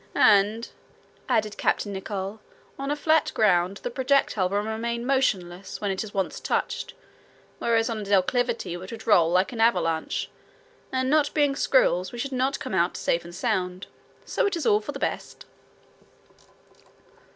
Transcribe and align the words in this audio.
"And," 0.15 0.67
added 1.29 1.57
Captain 1.59 1.93
Nicholl, 1.93 2.39
"on 2.79 2.89
a 2.89 2.95
flat 2.95 3.31
ground, 3.35 3.77
the 3.83 3.91
projectile 3.91 4.49
will 4.49 4.61
remain 4.63 5.05
motionless 5.05 5.79
when 5.79 5.91
it 5.91 6.01
has 6.01 6.11
once 6.11 6.39
touched; 6.39 6.95
whereas 7.59 7.87
on 7.87 7.99
a 7.99 8.03
declivity 8.03 8.73
it 8.73 8.77
would 8.79 9.05
roll 9.05 9.29
like 9.31 9.53
an 9.53 9.61
avalanche, 9.61 10.27
and 10.91 11.07
not 11.07 11.31
being 11.35 11.55
squirrels 11.55 12.11
we 12.11 12.17
should 12.17 12.31
not 12.31 12.59
come 12.59 12.73
out 12.73 12.97
safe 12.97 13.23
and 13.23 13.35
sound. 13.35 13.85
So 14.25 14.47
it 14.47 14.55
is 14.55 14.65
all 14.65 14.81
for 14.81 14.91
the 14.91 14.97
best." 14.97 15.45